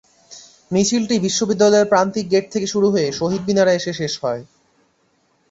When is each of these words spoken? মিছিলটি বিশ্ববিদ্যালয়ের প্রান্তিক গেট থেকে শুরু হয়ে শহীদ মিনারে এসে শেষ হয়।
মিছিলটি 0.71 1.15
বিশ্ববিদ্যালয়ের 1.19 1.91
প্রান্তিক 1.91 2.25
গেট 2.33 2.45
থেকে 2.53 2.67
শুরু 2.73 2.87
হয়ে 2.93 3.07
শহীদ 3.19 3.41
মিনারে 3.47 3.71
এসে 3.79 3.91
শেষ 3.99 4.13
হয়। 4.23 4.41